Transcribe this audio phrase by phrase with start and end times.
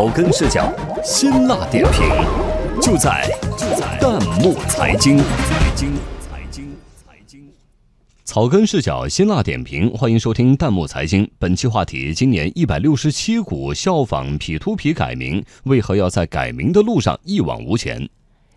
[0.00, 0.72] 草根视角，
[1.04, 2.08] 辛辣点评，
[2.80, 5.18] 就在就在弹幕财经。
[5.18, 7.52] 财经财经财经，
[8.24, 11.30] 草根视角，辛辣点评，欢迎收听弹幕财经。
[11.38, 18.08] 本期话题：今年一百六十七股效仿 P to P 改名，为何要在改名的路上一往无前？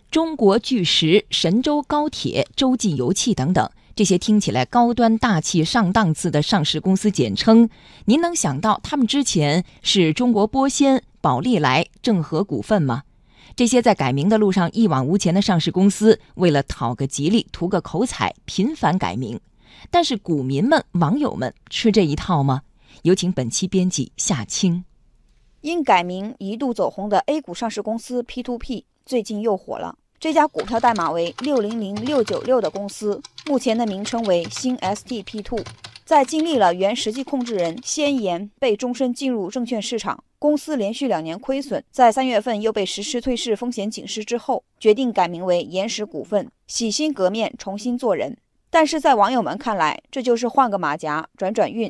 [0.10, 3.70] 中国巨石、神州高铁、洲际油气等等。
[3.96, 7.70] 这些听起来高端大气上档次的上市公司简称，
[8.05, 13.04] 您能想到他们之前是中国玻纤、宝利来、正和股份吗？
[13.55, 19.39] 这些在改名的路上一往无前的上市公司，为了讨个吉利、图个口彩，频繁改名。
[19.89, 22.63] 但是股民们、网友们吃这一套吗？
[23.04, 24.83] 有请本期编辑夏青。
[25.61, 29.97] 因改名一度走红的 A 股上市公司 P2P，最近又火了。
[30.19, 35.63] 这家股票代码为六零零六九六的公司，目前的名称为新 STP Two。
[36.03, 48.36] 在经历了原实际控制人先言被终身进入证券市场，公司连续两年亏损，在三月份又被实施退市风险警示之后，决定改名为岩石股份，洗心革面，重新做人。
[48.69, 51.89] 但是在网友们看来，这就是换个马甲，转转运。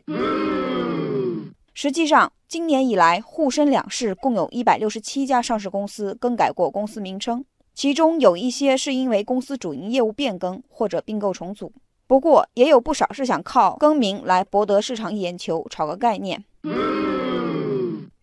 [1.74, 7.44] 实际上，今年以来，沪深两市共有一百六十七家上市公司更改过公司名称。
[7.74, 11.74] 其中有一些是因为公司主营业务变更或者并购重组，
[12.06, 16.44] 不过也有不少是想靠更名来博得市场眼球、炒个概念。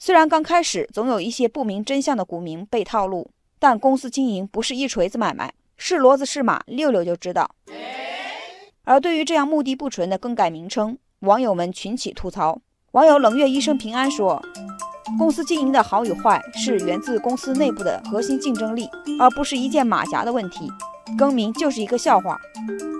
[0.02, 7.50] 虽然刚开始总有一些不明真相的股民被套路，但公司经营不是一锤子买卖，是骡子是马，溜溜就知道。
[8.84, 12.58] 而对于这样目的不纯的更改名称，网友们群起吐槽。
[12.92, 14.42] 网友冷月一生平安说。
[15.18, 20.70] 公司经营的好与坏是源自公司内部的核心竞争力，而不是一件马甲的问题。
[21.18, 22.38] 更名就是一个笑话。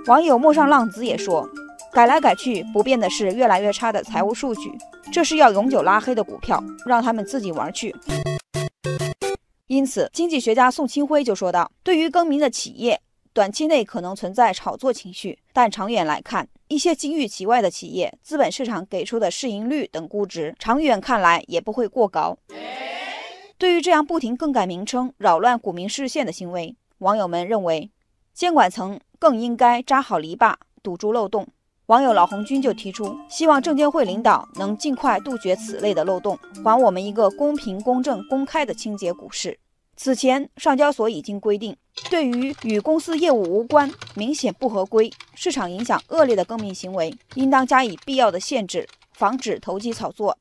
[0.07, 1.48] 网友陌上浪子也说，
[1.92, 4.72] 改来改去不变的是越来越差的财务数据，
[5.12, 7.94] 这是要永久拉黑的股票，让他们自己玩去。
[9.66, 13.00] 因此，经济学家宋清辉就说道：“对于更名的企业，
[13.33, 22.39] 短期内可能存在炒作情绪，但长远来看。”一些金玉其外的企业，资本市场给出的市盈率等估值，长远看来也不会过高。
[23.58, 27.90] 对于这样不停更改名称、扰乱股民视线的行为，网友们认为，
[28.33, 31.46] 监管层更应该扎好篱笆，堵住漏洞。
[31.90, 39.58] 网友老红军就提出，希望证监会领导能尽快杜绝此类的漏洞，还我们一个公平、公正、公开的清洁股市。
[39.96, 41.77] 此前，上交所已经规定，
[42.08, 50.39] 对于与公司业务无关、明显不合规、市场影响恶劣的更名行为，应当加以必要的限制，防止投机炒作。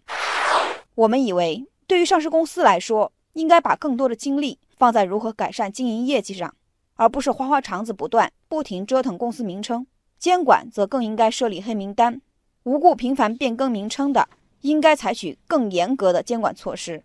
[0.93, 6.53] 我们以为，对于上市公司来说，应该把更多的精力放在如何改善经营业绩上，
[6.93, 9.87] 而不是花花肠子不断、不停折腾公司名称。
[10.19, 12.19] 监管则更应该设立黑名单，
[12.63, 14.27] 无故频繁变更名称的，
[14.61, 17.01] 应该采取更严格的监管措施。